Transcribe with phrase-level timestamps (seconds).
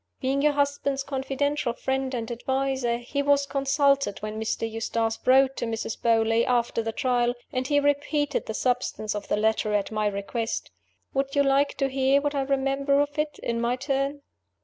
[0.19, 4.67] Being your husband's confidential friend and adviser, he was consulted when Mr.
[4.67, 6.01] Eustace wrote to Mrs.
[6.01, 10.71] Beauly, after the Trial; and he repeated the substance of the letter, at my request.
[11.13, 14.23] Would you like to hear what I remember of it, in my turn?"